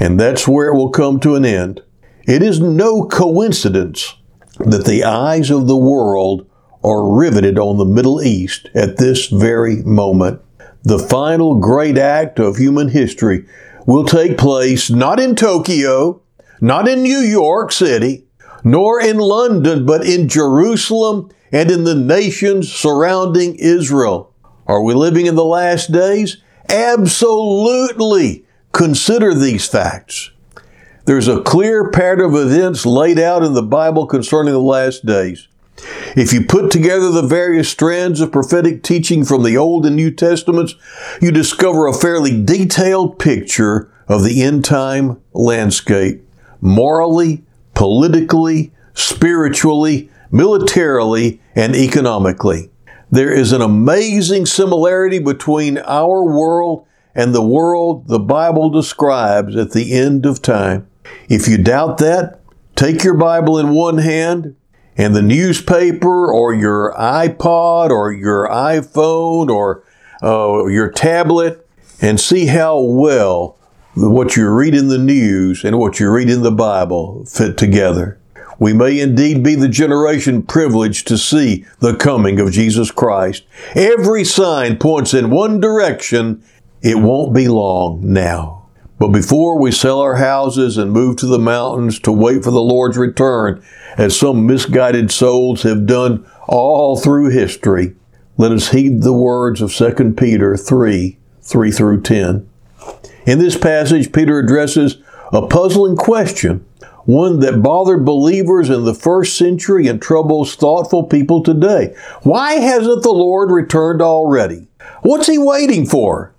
and 0.00 0.18
that's 0.18 0.48
where 0.48 0.68
it 0.68 0.76
will 0.76 0.90
come 0.90 1.20
to 1.20 1.34
an 1.34 1.44
end. 1.44 1.82
It 2.28 2.42
is 2.42 2.60
no 2.60 3.06
coincidence 3.06 4.14
that 4.58 4.84
the 4.84 5.02
eyes 5.02 5.50
of 5.50 5.66
the 5.66 5.78
world 5.78 6.46
are 6.84 7.10
riveted 7.10 7.58
on 7.58 7.78
the 7.78 7.86
Middle 7.86 8.20
East 8.20 8.68
at 8.74 8.98
this 8.98 9.28
very 9.28 9.76
moment. 9.76 10.42
The 10.82 10.98
final 10.98 11.54
great 11.54 11.96
act 11.96 12.38
of 12.38 12.58
human 12.58 12.88
history 12.88 13.46
will 13.86 14.04
take 14.04 14.36
place 14.36 14.90
not 14.90 15.18
in 15.18 15.36
Tokyo, 15.36 16.20
not 16.60 16.86
in 16.86 17.02
New 17.02 17.20
York 17.20 17.72
City, 17.72 18.26
nor 18.62 19.00
in 19.00 19.16
London, 19.16 19.86
but 19.86 20.06
in 20.06 20.28
Jerusalem 20.28 21.30
and 21.50 21.70
in 21.70 21.84
the 21.84 21.94
nations 21.94 22.70
surrounding 22.70 23.54
Israel. 23.54 24.34
Are 24.66 24.82
we 24.82 24.92
living 24.92 25.24
in 25.24 25.34
the 25.34 25.46
last 25.46 25.92
days? 25.92 26.36
Absolutely. 26.68 28.44
Consider 28.72 29.32
these 29.32 29.66
facts. 29.66 30.30
There's 31.08 31.26
a 31.26 31.40
clear 31.40 31.90
pattern 31.90 32.20
of 32.20 32.34
events 32.34 32.84
laid 32.84 33.18
out 33.18 33.42
in 33.42 33.54
the 33.54 33.62
Bible 33.62 34.06
concerning 34.06 34.52
the 34.52 34.60
last 34.60 35.06
days. 35.06 35.48
If 36.14 36.34
you 36.34 36.44
put 36.44 36.70
together 36.70 37.10
the 37.10 37.22
various 37.22 37.70
strands 37.70 38.20
of 38.20 38.30
prophetic 38.30 38.82
teaching 38.82 39.24
from 39.24 39.42
the 39.42 39.56
Old 39.56 39.86
and 39.86 39.96
New 39.96 40.10
Testaments, 40.10 40.74
you 41.22 41.30
discover 41.30 41.86
a 41.86 41.94
fairly 41.94 42.44
detailed 42.44 43.18
picture 43.18 43.90
of 44.06 44.22
the 44.22 44.42
end 44.42 44.66
time 44.66 45.18
landscape, 45.32 46.28
morally, 46.60 47.42
politically, 47.72 48.74
spiritually, 48.92 50.10
militarily, 50.30 51.40
and 51.54 51.74
economically. 51.74 52.68
There 53.10 53.32
is 53.32 53.52
an 53.52 53.62
amazing 53.62 54.44
similarity 54.44 55.20
between 55.20 55.78
our 55.78 56.22
world 56.22 56.84
and 57.14 57.34
the 57.34 57.40
world 57.40 58.08
the 58.08 58.18
Bible 58.18 58.68
describes 58.68 59.56
at 59.56 59.72
the 59.72 59.94
end 59.94 60.26
of 60.26 60.42
time. 60.42 60.86
If 61.28 61.48
you 61.48 61.58
doubt 61.58 61.98
that, 61.98 62.40
take 62.76 63.04
your 63.04 63.14
Bible 63.14 63.58
in 63.58 63.70
one 63.70 63.98
hand 63.98 64.56
and 64.96 65.14
the 65.14 65.22
newspaper 65.22 66.32
or 66.32 66.54
your 66.54 66.94
iPod 66.98 67.90
or 67.90 68.12
your 68.12 68.48
iPhone 68.48 69.48
or 69.48 69.84
uh, 70.22 70.66
your 70.66 70.90
tablet 70.90 71.66
and 72.00 72.18
see 72.18 72.46
how 72.46 72.80
well 72.80 73.56
what 73.94 74.36
you 74.36 74.48
read 74.48 74.74
in 74.74 74.88
the 74.88 74.98
news 74.98 75.64
and 75.64 75.78
what 75.78 75.98
you 75.98 76.10
read 76.10 76.30
in 76.30 76.42
the 76.42 76.50
Bible 76.52 77.24
fit 77.26 77.56
together. 77.56 78.18
We 78.58 78.72
may 78.72 78.98
indeed 78.98 79.42
be 79.42 79.54
the 79.54 79.68
generation 79.68 80.42
privileged 80.42 81.06
to 81.08 81.18
see 81.18 81.64
the 81.78 81.94
coming 81.94 82.40
of 82.40 82.50
Jesus 82.50 82.90
Christ. 82.90 83.44
Every 83.74 84.24
sign 84.24 84.78
points 84.78 85.14
in 85.14 85.30
one 85.30 85.60
direction. 85.60 86.42
It 86.82 86.98
won't 86.98 87.34
be 87.34 87.48
long 87.48 88.12
now. 88.12 88.57
But 88.98 89.08
before 89.08 89.58
we 89.58 89.70
sell 89.70 90.00
our 90.00 90.16
houses 90.16 90.76
and 90.76 90.90
move 90.90 91.16
to 91.18 91.26
the 91.26 91.38
mountains 91.38 92.00
to 92.00 92.10
wait 92.10 92.42
for 92.42 92.50
the 92.50 92.60
Lord's 92.60 92.98
return, 92.98 93.62
as 93.96 94.18
some 94.18 94.46
misguided 94.46 95.12
souls 95.12 95.62
have 95.62 95.86
done 95.86 96.26
all 96.48 96.98
through 96.98 97.30
history, 97.30 97.94
let 98.36 98.50
us 98.50 98.70
heed 98.70 99.02
the 99.02 99.12
words 99.12 99.60
of 99.60 99.72
2 99.72 100.14
Peter 100.16 100.56
3 100.56 101.16
3 101.40 101.70
through 101.70 102.02
10. 102.02 102.48
In 103.26 103.38
this 103.38 103.56
passage, 103.56 104.12
Peter 104.12 104.38
addresses 104.38 104.98
a 105.32 105.46
puzzling 105.46 105.96
question, 105.96 106.64
one 107.04 107.40
that 107.40 107.62
bothered 107.62 108.04
believers 108.04 108.68
in 108.68 108.84
the 108.84 108.94
first 108.94 109.38
century 109.38 109.86
and 109.86 110.02
troubles 110.02 110.56
thoughtful 110.56 111.04
people 111.04 111.42
today. 111.42 111.94
Why 112.22 112.54
hasn't 112.54 113.02
the 113.02 113.12
Lord 113.12 113.50
returned 113.50 114.02
already? 114.02 114.68
What's 115.02 115.26
he 115.26 115.38
waiting 115.38 115.86
for? 115.86 116.32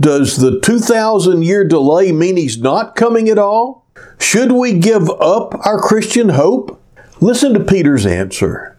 Does 0.00 0.36
the 0.36 0.60
2,000 0.60 1.42
year 1.42 1.64
delay 1.64 2.12
mean 2.12 2.36
he's 2.36 2.58
not 2.58 2.94
coming 2.94 3.28
at 3.28 3.38
all? 3.38 3.84
Should 4.20 4.52
we 4.52 4.74
give 4.74 5.10
up 5.10 5.54
our 5.66 5.80
Christian 5.80 6.28
hope? 6.28 6.80
Listen 7.20 7.52
to 7.54 7.64
Peter's 7.64 8.06
answer. 8.06 8.76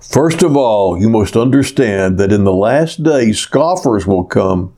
First 0.00 0.42
of 0.42 0.56
all, 0.56 0.98
you 0.98 1.10
must 1.10 1.36
understand 1.36 2.16
that 2.16 2.32
in 2.32 2.44
the 2.44 2.52
last 2.52 3.02
days 3.02 3.38
scoffers 3.38 4.06
will 4.06 4.24
come, 4.24 4.74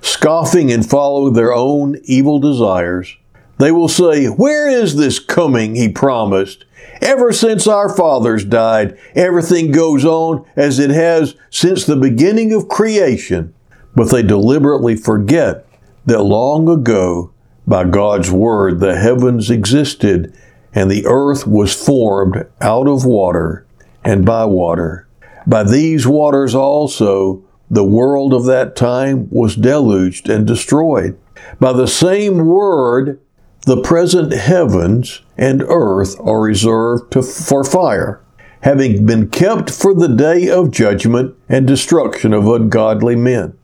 scoffing 0.00 0.72
and 0.72 0.88
following 0.88 1.34
their 1.34 1.52
own 1.52 1.98
evil 2.04 2.38
desires. 2.38 3.14
They 3.58 3.72
will 3.72 3.88
say, 3.88 4.24
Where 4.26 4.70
is 4.70 4.96
this 4.96 5.18
coming 5.18 5.74
he 5.74 5.90
promised? 5.90 6.64
Ever 7.02 7.30
since 7.34 7.66
our 7.66 7.94
fathers 7.94 8.42
died, 8.46 8.98
everything 9.14 9.70
goes 9.70 10.06
on 10.06 10.46
as 10.56 10.78
it 10.78 10.90
has 10.90 11.34
since 11.50 11.84
the 11.84 11.96
beginning 11.96 12.54
of 12.54 12.68
creation 12.68 13.52
but 13.94 14.10
they 14.10 14.22
deliberately 14.22 14.96
forget 14.96 15.66
that 16.06 16.22
long 16.22 16.68
ago, 16.68 17.32
by 17.66 17.84
God's 17.84 18.30
word, 18.30 18.80
the 18.80 18.96
heavens 18.96 19.50
existed 19.50 20.34
and 20.72 20.90
the 20.90 21.06
earth 21.06 21.46
was 21.46 21.74
formed 21.74 22.46
out 22.60 22.86
of 22.86 23.04
water 23.04 23.66
and 24.04 24.24
by 24.24 24.44
water. 24.44 25.06
By 25.46 25.64
these 25.64 26.06
waters 26.06 26.54
also 26.54 27.44
the 27.70 27.84
world 27.84 28.34
of 28.34 28.44
that 28.46 28.74
time 28.74 29.28
was 29.30 29.54
deluged 29.54 30.28
and 30.28 30.46
destroyed. 30.46 31.16
By 31.58 31.72
the 31.72 31.86
same 31.86 32.46
word, 32.46 33.20
the 33.66 33.80
present 33.80 34.32
heavens 34.32 35.22
and 35.36 35.62
earth 35.68 36.18
are 36.20 36.40
reserved 36.40 37.12
to, 37.12 37.22
for 37.22 37.62
fire, 37.62 38.20
having 38.62 39.06
been 39.06 39.28
kept 39.28 39.70
for 39.70 39.94
the 39.94 40.08
day 40.08 40.48
of 40.48 40.70
judgment 40.70 41.36
and 41.48 41.66
destruction 41.66 42.32
of 42.32 42.48
ungodly 42.48 43.16
men. 43.16 43.56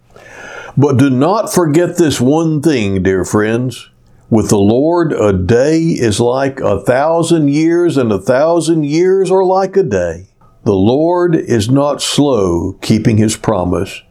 But 0.78 0.99
do 0.99 1.09
not 1.09 1.50
forget 1.50 1.97
this 1.97 2.21
one 2.21 2.61
thing, 2.61 3.02
dear 3.02 3.25
friends. 3.25 3.88
With 4.28 4.50
the 4.50 4.59
Lord, 4.59 5.12
a 5.12 5.33
day 5.33 5.80
is 5.80 6.21
like 6.21 6.61
a 6.61 6.80
thousand 6.80 7.49
years, 7.49 7.97
and 7.97 8.12
a 8.12 8.18
thousand 8.18 8.85
years 8.85 9.30
are 9.30 9.45
like 9.45 9.75
a 9.78 9.83
day. 9.83 10.26
The 10.64 10.75
Lord 10.75 11.35
is 11.35 11.71
not 11.71 12.02
slow 12.02 12.75
keeping 12.83 13.16
his 13.16 13.37
promise. 13.37 14.02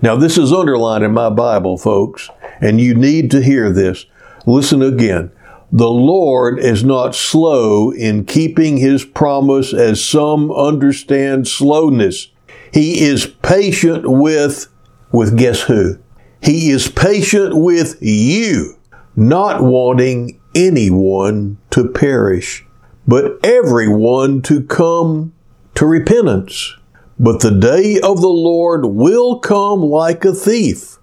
Now, 0.00 0.16
this 0.16 0.38
is 0.38 0.54
underlined 0.54 1.04
in 1.04 1.12
my 1.12 1.28
Bible, 1.28 1.76
folks, 1.76 2.30
and 2.62 2.80
you 2.80 2.94
need 2.94 3.30
to 3.32 3.42
hear 3.42 3.70
this. 3.70 4.06
Listen 4.46 4.80
again. 4.80 5.32
The 5.70 5.90
Lord 5.90 6.58
is 6.58 6.82
not 6.82 7.14
slow 7.14 7.90
in 7.90 8.24
keeping 8.24 8.78
his 8.78 9.04
promise 9.04 9.74
as 9.74 10.02
some 10.02 10.50
understand 10.50 11.46
slowness. 11.46 12.28
He 12.72 13.02
is 13.02 13.26
patient 13.26 14.04
with, 14.08 14.68
with 15.12 15.36
guess 15.36 15.62
who? 15.62 15.98
He 16.42 16.70
is 16.70 16.88
patient 16.88 17.56
with 17.56 17.96
you, 18.00 18.76
not 19.14 19.62
wanting 19.62 20.40
anyone 20.54 21.58
to 21.70 21.88
perish, 21.88 22.64
but 23.06 23.38
everyone 23.44 24.42
to 24.42 24.62
come 24.62 25.32
to 25.74 25.86
repentance. 25.86 26.74
But 27.18 27.40
the 27.40 27.50
day 27.50 27.98
of 28.00 28.20
the 28.20 28.28
Lord 28.28 28.84
will 28.86 29.38
come 29.38 29.80
like 29.80 30.24
a 30.24 30.32
thief. 30.32 30.98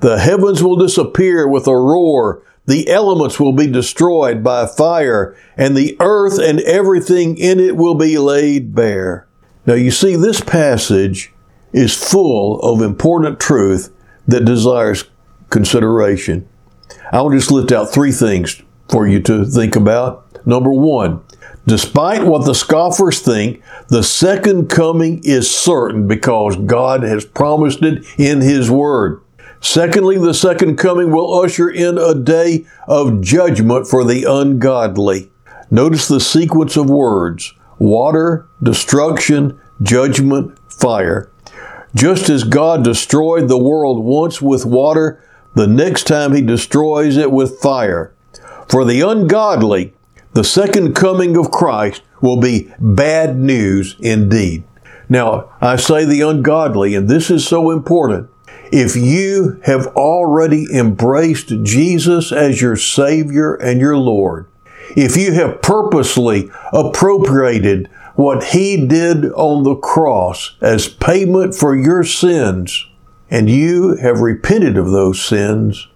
The 0.00 0.18
heavens 0.18 0.62
will 0.62 0.76
disappear 0.76 1.48
with 1.48 1.66
a 1.66 1.76
roar. 1.76 2.42
The 2.66 2.88
elements 2.88 3.40
will 3.40 3.52
be 3.52 3.66
destroyed 3.66 4.44
by 4.44 4.66
fire, 4.66 5.36
and 5.56 5.76
the 5.76 5.96
earth 5.98 6.38
and 6.38 6.60
everything 6.60 7.36
in 7.36 7.58
it 7.58 7.76
will 7.76 7.96
be 7.96 8.16
laid 8.16 8.74
bare. 8.74 9.26
Now, 9.66 9.74
you 9.74 9.90
see, 9.90 10.16
this 10.16 10.40
passage 10.40 11.32
is 11.72 11.94
full 11.94 12.60
of 12.60 12.80
important 12.80 13.40
truth 13.40 13.92
that 14.30 14.44
desires 14.44 15.04
consideration. 15.50 16.48
I'll 17.12 17.30
just 17.30 17.50
lift 17.50 17.72
out 17.72 17.92
three 17.92 18.12
things 18.12 18.62
for 18.88 19.06
you 19.06 19.20
to 19.22 19.44
think 19.44 19.76
about. 19.76 20.26
Number 20.46 20.72
one, 20.72 21.22
Despite 21.66 22.24
what 22.24 22.46
the 22.46 22.54
scoffers 22.54 23.20
think, 23.20 23.62
the 23.88 24.02
second 24.02 24.68
coming 24.68 25.20
is 25.24 25.50
certain 25.50 26.08
because 26.08 26.56
God 26.56 27.02
has 27.02 27.24
promised 27.24 27.82
it 27.82 28.04
in 28.18 28.40
His 28.40 28.70
Word. 28.70 29.20
Secondly, 29.60 30.16
the 30.16 30.32
second 30.32 30.76
coming 30.76 31.12
will 31.12 31.40
usher 31.40 31.68
in 31.68 31.98
a 31.98 32.14
day 32.14 32.66
of 32.88 33.20
judgment 33.20 33.86
for 33.86 34.04
the 34.04 34.24
ungodly. 34.24 35.30
Notice 35.70 36.08
the 36.08 36.18
sequence 36.18 36.76
of 36.76 36.88
words 36.88 37.52
water, 37.78 38.48
destruction, 38.62 39.58
judgment, 39.82 40.58
fire. 40.72 41.29
Just 41.94 42.28
as 42.28 42.44
God 42.44 42.84
destroyed 42.84 43.48
the 43.48 43.58
world 43.58 44.04
once 44.04 44.40
with 44.40 44.64
water, 44.64 45.22
the 45.54 45.66
next 45.66 46.06
time 46.06 46.34
He 46.34 46.42
destroys 46.42 47.16
it 47.16 47.32
with 47.32 47.58
fire. 47.58 48.12
For 48.68 48.84
the 48.84 49.00
ungodly, 49.00 49.92
the 50.32 50.44
second 50.44 50.94
coming 50.94 51.36
of 51.36 51.50
Christ 51.50 52.02
will 52.20 52.36
be 52.36 52.72
bad 52.78 53.36
news 53.36 53.96
indeed. 53.98 54.62
Now, 55.08 55.50
I 55.60 55.74
say 55.74 56.04
the 56.04 56.20
ungodly, 56.20 56.94
and 56.94 57.08
this 57.08 57.30
is 57.30 57.46
so 57.46 57.72
important. 57.72 58.30
If 58.70 58.94
you 58.94 59.60
have 59.64 59.88
already 59.88 60.66
embraced 60.72 61.48
Jesus 61.64 62.30
as 62.30 62.62
your 62.62 62.76
Savior 62.76 63.54
and 63.54 63.80
your 63.80 63.96
Lord, 63.96 64.46
if 64.96 65.16
you 65.16 65.32
have 65.32 65.62
purposely 65.62 66.48
appropriated 66.72 67.90
what 68.20 68.44
He 68.44 68.86
did 68.86 69.32
on 69.32 69.62
the 69.62 69.76
cross 69.76 70.54
as 70.60 70.88
payment 70.88 71.54
for 71.54 71.74
your 71.74 72.04
sins, 72.04 72.86
and 73.30 73.48
you 73.48 73.96
have 73.96 74.20
repented 74.20 74.76
of 74.76 74.90
those 74.90 75.24
sins, 75.24 75.88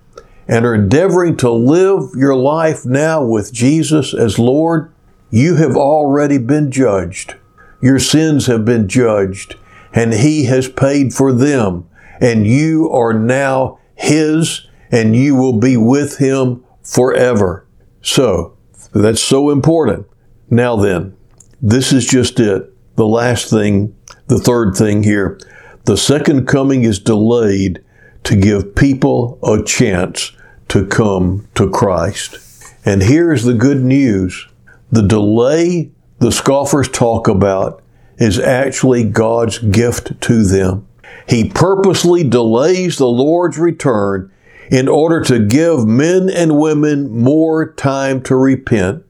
and 0.48 0.64
are 0.64 0.74
endeavoring 0.74 1.36
to 1.36 1.50
live 1.50 2.10
your 2.16 2.34
life 2.34 2.86
now 2.86 3.22
with 3.22 3.52
Jesus 3.52 4.14
as 4.14 4.38
Lord, 4.38 4.90
you 5.30 5.56
have 5.56 5.76
already 5.76 6.38
been 6.38 6.70
judged. 6.70 7.34
Your 7.82 7.98
sins 7.98 8.46
have 8.46 8.64
been 8.64 8.88
judged, 8.88 9.56
and 9.92 10.14
He 10.14 10.44
has 10.44 10.66
paid 10.66 11.12
for 11.12 11.30
them, 11.30 11.86
and 12.22 12.46
you 12.46 12.90
are 12.90 13.12
now 13.12 13.78
His, 13.96 14.66
and 14.90 15.14
you 15.14 15.34
will 15.34 15.58
be 15.58 15.76
with 15.76 16.16
Him 16.16 16.64
forever. 16.82 17.66
So, 18.00 18.56
that's 18.94 19.20
so 19.20 19.50
important. 19.50 20.06
Now 20.48 20.76
then, 20.76 21.16
this 21.66 21.94
is 21.94 22.04
just 22.04 22.38
it. 22.40 22.70
The 22.96 23.06
last 23.06 23.48
thing, 23.48 23.96
the 24.26 24.38
third 24.38 24.74
thing 24.76 25.02
here. 25.02 25.40
The 25.86 25.96
second 25.96 26.46
coming 26.46 26.84
is 26.84 26.98
delayed 26.98 27.82
to 28.24 28.36
give 28.36 28.74
people 28.74 29.38
a 29.42 29.62
chance 29.62 30.32
to 30.68 30.84
come 30.86 31.48
to 31.54 31.70
Christ. 31.70 32.38
And 32.84 33.02
here's 33.02 33.44
the 33.44 33.54
good 33.54 33.82
news 33.82 34.46
the 34.92 35.08
delay 35.08 35.90
the 36.18 36.30
scoffers 36.30 36.88
talk 36.90 37.28
about 37.28 37.82
is 38.18 38.38
actually 38.38 39.04
God's 39.04 39.58
gift 39.58 40.20
to 40.20 40.44
them. 40.44 40.86
He 41.26 41.48
purposely 41.48 42.28
delays 42.28 42.98
the 42.98 43.08
Lord's 43.08 43.58
return 43.58 44.30
in 44.70 44.86
order 44.86 45.22
to 45.22 45.38
give 45.38 45.86
men 45.86 46.28
and 46.28 46.58
women 46.58 47.10
more 47.10 47.72
time 47.72 48.22
to 48.24 48.36
repent. 48.36 49.02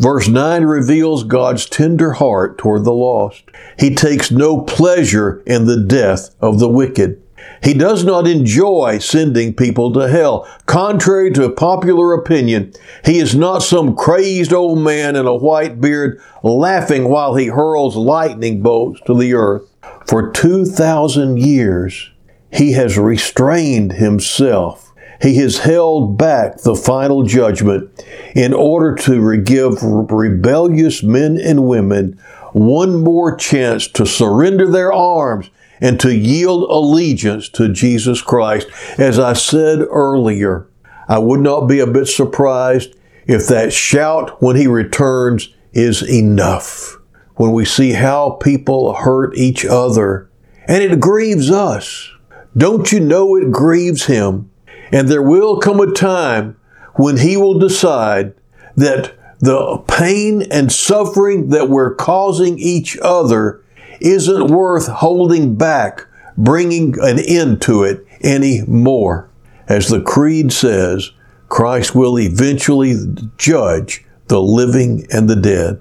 Verse 0.00 0.28
9 0.28 0.64
reveals 0.64 1.24
God's 1.24 1.66
tender 1.66 2.12
heart 2.12 2.56
toward 2.56 2.84
the 2.84 2.92
lost. 2.92 3.42
He 3.78 3.94
takes 3.94 4.30
no 4.30 4.62
pleasure 4.62 5.42
in 5.44 5.66
the 5.66 5.78
death 5.78 6.34
of 6.40 6.58
the 6.58 6.70
wicked. 6.70 7.22
He 7.62 7.74
does 7.74 8.02
not 8.02 8.26
enjoy 8.26 8.98
sending 8.98 9.52
people 9.52 9.92
to 9.92 10.08
hell. 10.08 10.48
Contrary 10.64 11.30
to 11.32 11.50
popular 11.50 12.14
opinion, 12.14 12.72
he 13.04 13.18
is 13.18 13.34
not 13.34 13.58
some 13.58 13.94
crazed 13.94 14.54
old 14.54 14.78
man 14.78 15.16
in 15.16 15.26
a 15.26 15.36
white 15.36 15.82
beard 15.82 16.18
laughing 16.42 17.10
while 17.10 17.34
he 17.34 17.48
hurls 17.48 17.94
lightning 17.94 18.62
bolts 18.62 19.02
to 19.06 19.14
the 19.14 19.34
earth. 19.34 19.68
For 20.06 20.30
2,000 20.30 21.38
years, 21.38 22.10
he 22.50 22.72
has 22.72 22.96
restrained 22.96 23.92
himself. 23.92 24.89
He 25.20 25.36
has 25.36 25.58
held 25.58 26.16
back 26.16 26.58
the 26.58 26.74
final 26.74 27.22
judgment 27.22 27.90
in 28.34 28.54
order 28.54 28.94
to 28.94 29.36
give 29.38 29.82
rebellious 29.82 31.02
men 31.02 31.38
and 31.38 31.66
women 31.66 32.18
one 32.52 33.02
more 33.02 33.36
chance 33.36 33.86
to 33.88 34.06
surrender 34.06 34.66
their 34.70 34.92
arms 34.92 35.50
and 35.80 36.00
to 36.00 36.14
yield 36.14 36.70
allegiance 36.70 37.48
to 37.50 37.72
Jesus 37.72 38.22
Christ. 38.22 38.68
As 38.98 39.18
I 39.18 39.34
said 39.34 39.80
earlier, 39.80 40.66
I 41.08 41.18
would 41.18 41.40
not 41.40 41.66
be 41.66 41.80
a 41.80 41.86
bit 41.86 42.06
surprised 42.06 42.94
if 43.26 43.46
that 43.48 43.72
shout 43.72 44.42
when 44.42 44.56
he 44.56 44.66
returns 44.66 45.54
is 45.72 46.02
enough. 46.02 46.96
When 47.36 47.52
we 47.52 47.64
see 47.64 47.92
how 47.92 48.30
people 48.30 48.92
hurt 48.92 49.36
each 49.36 49.64
other, 49.64 50.28
and 50.66 50.82
it 50.82 51.00
grieves 51.00 51.50
us. 51.50 52.10
Don't 52.56 52.92
you 52.92 53.00
know 53.00 53.36
it 53.36 53.50
grieves 53.50 54.06
him? 54.06 54.49
And 54.92 55.08
there 55.08 55.22
will 55.22 55.58
come 55.58 55.80
a 55.80 55.92
time 55.92 56.56
when 56.94 57.18
he 57.18 57.36
will 57.36 57.58
decide 57.58 58.34
that 58.76 59.14
the 59.38 59.78
pain 59.88 60.42
and 60.50 60.70
suffering 60.70 61.48
that 61.50 61.68
we're 61.68 61.94
causing 61.94 62.58
each 62.58 62.98
other 63.02 63.62
isn't 64.00 64.48
worth 64.48 64.86
holding 64.86 65.56
back, 65.56 66.06
bringing 66.36 66.94
an 67.00 67.18
end 67.18 67.62
to 67.62 67.84
it 67.84 68.04
anymore. 68.22 69.30
As 69.68 69.88
the 69.88 70.00
Creed 70.00 70.52
says, 70.52 71.12
Christ 71.48 71.94
will 71.94 72.18
eventually 72.18 72.94
judge 73.38 74.04
the 74.26 74.40
living 74.40 75.06
and 75.10 75.28
the 75.28 75.36
dead. 75.36 75.80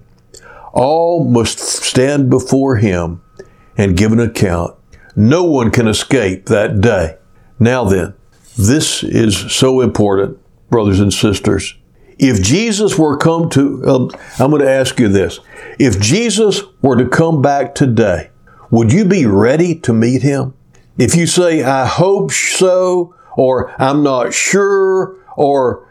All 0.73 1.25
must 1.25 1.59
stand 1.59 2.29
before 2.29 2.77
Him 2.77 3.21
and 3.77 3.97
give 3.97 4.11
an 4.11 4.19
account. 4.19 4.75
No 5.15 5.43
one 5.43 5.71
can 5.71 5.87
escape 5.87 6.45
that 6.45 6.81
day. 6.81 7.17
Now 7.59 7.83
then, 7.83 8.13
this 8.67 9.03
is 9.03 9.37
so 9.51 9.81
important, 9.81 10.37
brothers 10.69 10.99
and 10.99 11.13
sisters. 11.13 11.75
If 12.17 12.41
Jesus 12.41 12.97
were 12.97 13.17
come 13.17 13.49
to, 13.51 13.83
um, 13.87 14.11
I'm 14.37 14.51
going 14.51 14.61
to 14.61 14.69
ask 14.69 14.99
you 14.99 15.07
this. 15.07 15.39
If 15.79 15.99
Jesus 15.99 16.61
were 16.81 16.97
to 16.97 17.07
come 17.07 17.41
back 17.41 17.73
today, 17.73 18.29
would 18.69 18.91
you 18.91 19.05
be 19.05 19.25
ready 19.25 19.75
to 19.75 19.93
meet 19.93 20.21
him? 20.21 20.53
If 20.97 21.15
you 21.15 21.25
say, 21.25 21.63
I 21.63 21.85
hope 21.85 22.31
so, 22.31 23.15
or 23.37 23.73
I'm 23.81 24.03
not 24.03 24.33
sure, 24.33 25.15
or 25.37 25.87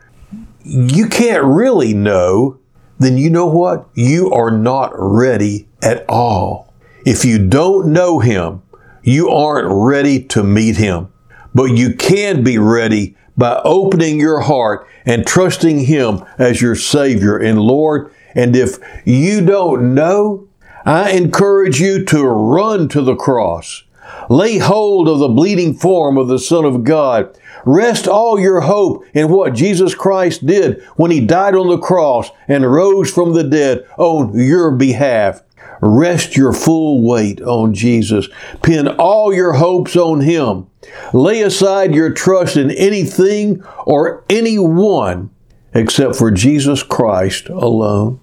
you 0.62 1.08
can't 1.08 1.44
really 1.44 1.94
know, 1.94 2.58
then 2.98 3.16
you 3.16 3.30
know 3.30 3.46
what? 3.46 3.88
You 3.94 4.30
are 4.32 4.50
not 4.50 4.92
ready 4.94 5.68
at 5.82 6.04
all. 6.08 6.74
If 7.06 7.24
you 7.24 7.38
don't 7.38 7.92
know 7.92 8.18
Him, 8.18 8.62
you 9.02 9.30
aren't 9.30 9.68
ready 9.70 10.22
to 10.24 10.42
meet 10.42 10.76
Him. 10.76 11.10
But 11.54 11.76
you 11.76 11.94
can 11.94 12.42
be 12.42 12.58
ready 12.58 13.16
by 13.36 13.60
opening 13.64 14.18
your 14.18 14.40
heart 14.40 14.86
and 15.06 15.26
trusting 15.26 15.80
Him 15.80 16.24
as 16.38 16.60
your 16.60 16.74
Savior 16.74 17.38
and 17.38 17.60
Lord. 17.60 18.12
And 18.34 18.54
if 18.54 18.78
you 19.04 19.44
don't 19.44 19.94
know, 19.94 20.48
I 20.84 21.12
encourage 21.12 21.80
you 21.80 22.04
to 22.06 22.26
run 22.26 22.88
to 22.88 23.02
the 23.02 23.16
cross. 23.16 23.84
Lay 24.28 24.58
hold 24.58 25.08
of 25.08 25.18
the 25.18 25.28
bleeding 25.28 25.74
form 25.74 26.18
of 26.18 26.28
the 26.28 26.38
Son 26.38 26.64
of 26.64 26.84
God. 26.84 27.36
Rest 27.64 28.08
all 28.08 28.40
your 28.40 28.60
hope 28.60 29.04
in 29.14 29.28
what 29.28 29.54
Jesus 29.54 29.94
Christ 29.94 30.46
did 30.46 30.82
when 30.96 31.10
He 31.10 31.24
died 31.24 31.54
on 31.54 31.68
the 31.68 31.78
cross 31.78 32.30
and 32.46 32.70
rose 32.70 33.10
from 33.10 33.34
the 33.34 33.44
dead 33.44 33.86
on 33.98 34.38
your 34.38 34.70
behalf. 34.70 35.42
Rest 35.80 36.36
your 36.36 36.52
full 36.52 37.02
weight 37.02 37.40
on 37.40 37.74
Jesus. 37.74 38.28
Pin 38.62 38.88
all 38.88 39.32
your 39.32 39.54
hopes 39.54 39.96
on 39.96 40.20
Him. 40.20 40.66
Lay 41.12 41.42
aside 41.42 41.94
your 41.94 42.12
trust 42.12 42.56
in 42.56 42.70
anything 42.72 43.62
or 43.86 44.24
anyone 44.28 45.30
except 45.74 46.16
for 46.16 46.30
Jesus 46.30 46.82
Christ 46.82 47.48
alone. 47.48 48.20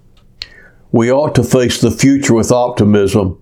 We 0.92 1.10
ought 1.10 1.34
to 1.36 1.44
face 1.44 1.80
the 1.80 1.90
future 1.90 2.34
with 2.34 2.52
optimism. 2.52 3.40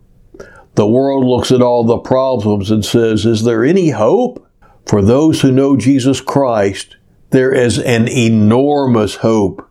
The 0.75 0.87
world 0.87 1.25
looks 1.25 1.53
at 1.53 1.63
all 1.63 1.85
the 1.85 1.99
problems 1.99 2.71
and 2.71 2.85
says, 2.85 3.25
Is 3.25 3.45
there 3.45 3.65
any 3.65 3.91
hope? 3.91 4.47
For 4.87 5.03
those 5.03 5.41
who 5.41 5.53
know 5.53 5.77
Jesus 5.77 6.21
Christ, 6.21 6.97
there 7.31 7.53
is 7.53 7.79
an 7.79 8.09
enormous 8.09 9.17
hope. 9.17 9.69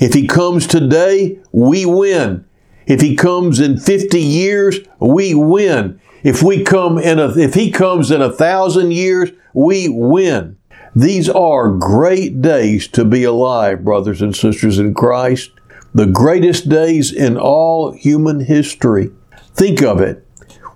If 0.00 0.14
He 0.14 0.26
comes 0.26 0.66
today, 0.66 1.38
we 1.52 1.86
win. 1.86 2.44
If 2.92 3.00
He 3.00 3.16
comes 3.16 3.58
in 3.58 3.78
50 3.78 4.20
years, 4.20 4.78
we 4.98 5.34
win. 5.34 5.98
If 6.22 6.42
we 6.42 6.62
come 6.62 6.98
in 6.98 7.18
a, 7.18 7.30
if 7.38 7.54
He 7.54 7.70
comes 7.70 8.10
in 8.10 8.20
a 8.20 8.30
thousand 8.30 8.92
years, 8.92 9.30
we 9.54 9.88
win. 9.88 10.58
These 10.94 11.30
are 11.30 11.70
great 11.70 12.42
days 12.42 12.86
to 12.88 13.06
be 13.06 13.24
alive, 13.24 13.82
brothers 13.82 14.20
and 14.20 14.36
sisters 14.36 14.78
in 14.78 14.92
Christ. 14.92 15.52
The 15.94 16.04
greatest 16.04 16.68
days 16.68 17.10
in 17.10 17.38
all 17.38 17.92
human 17.92 18.40
history. 18.40 19.10
Think 19.54 19.82
of 19.82 20.02
it. 20.02 20.26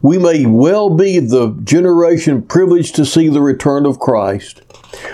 We 0.01 0.17
may 0.17 0.47
well 0.47 0.89
be 0.89 1.19
the 1.19 1.55
generation 1.65 2.41
privileged 2.41 2.97
to 2.97 3.05
see 3.05 3.29
the 3.29 3.43
return 3.43 3.85
of 3.85 4.01
Christ. 4.01 4.63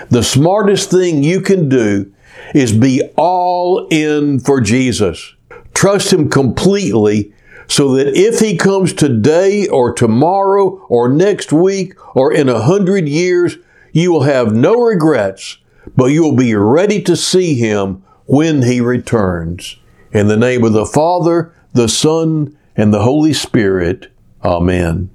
The 0.09 0.23
smartest 0.23 0.89
thing 0.89 1.21
you 1.21 1.41
can 1.41 1.67
do 1.67 2.13
is 2.55 2.71
be 2.71 3.01
all 3.17 3.87
in 3.89 4.39
for 4.39 4.61
Jesus. 4.61 5.35
Trust 5.73 6.13
Him 6.13 6.29
completely 6.29 7.33
so 7.67 7.95
that 7.95 8.15
if 8.15 8.39
He 8.39 8.57
comes 8.57 8.93
today 8.93 9.67
or 9.67 9.93
tomorrow 9.93 10.85
or 10.89 11.09
next 11.09 11.51
week 11.51 11.93
or 12.15 12.33
in 12.33 12.49
a 12.49 12.61
hundred 12.61 13.07
years, 13.07 13.57
you 13.91 14.11
will 14.11 14.23
have 14.23 14.53
no 14.53 14.75
regrets, 14.75 15.57
but 15.95 16.05
you 16.05 16.23
will 16.23 16.35
be 16.35 16.55
ready 16.55 17.01
to 17.03 17.15
see 17.15 17.55
Him 17.55 18.03
when 18.25 18.63
He 18.63 18.81
returns. 18.81 19.77
In 20.11 20.27
the 20.27 20.37
name 20.37 20.63
of 20.63 20.73
the 20.73 20.85
Father, 20.85 21.53
the 21.73 21.89
Son, 21.89 22.57
and 22.75 22.93
the 22.93 23.03
Holy 23.03 23.33
Spirit. 23.33 24.11
Amen. 24.43 25.09